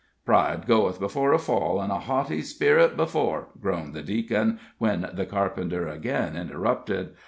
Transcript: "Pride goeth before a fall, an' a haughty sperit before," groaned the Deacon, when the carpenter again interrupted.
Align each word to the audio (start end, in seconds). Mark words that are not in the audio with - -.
"Pride 0.25 0.65
goeth 0.65 0.99
before 0.99 1.31
a 1.31 1.37
fall, 1.37 1.79
an' 1.79 1.91
a 1.91 1.99
haughty 1.99 2.41
sperit 2.41 2.97
before," 2.97 3.49
groaned 3.61 3.93
the 3.93 4.01
Deacon, 4.01 4.59
when 4.79 5.07
the 5.13 5.27
carpenter 5.27 5.87
again 5.87 6.35
interrupted. 6.35 7.09